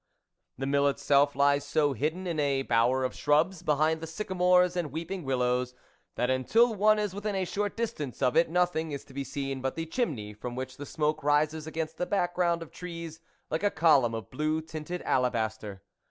The 0.57 0.65
Mill 0.65 0.87
itself 0.87 1.35
lies 1.35 1.63
so 1.63 1.93
hidden 1.93 2.25
in 2.25 2.39
a 2.39 2.63
bower 2.63 3.03
of 3.03 3.13
shrubs, 3.15 3.61
behind 3.61 4.01
the 4.01 4.07
sycamores 4.07 4.75
and 4.75 4.91
weeping 4.91 5.23
willows, 5.23 5.75
that 6.15 6.31
until 6.31 6.73
one 6.73 6.97
is 6.97 7.13
within 7.13 7.35
a 7.35 7.45
short 7.45 7.77
distance 7.77 8.19
of 8.19 8.35
it, 8.35 8.49
nothing 8.49 8.91
is 8.93 9.05
to 9.05 9.13
be 9.13 9.23
seen 9.23 9.61
but 9.61 9.75
the 9.75 9.85
chimney 9.85 10.33
from 10.33 10.55
which 10.55 10.77
the 10.77 10.87
smoke 10.87 11.21
rises 11.23 11.67
against 11.67 11.97
the 11.97 12.07
background 12.07 12.63
of 12.63 12.71
trees 12.71 13.19
like 13.51 13.61
a 13.61 13.69
column 13.69 14.15
of 14.15 14.31
blue 14.31 14.59
tinted 14.59 15.03
alabas 15.05 15.59
ter. 15.59 15.83